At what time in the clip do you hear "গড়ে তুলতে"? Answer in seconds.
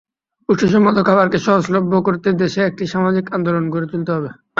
3.73-4.11